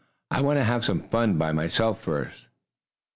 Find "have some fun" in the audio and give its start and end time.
0.63-1.37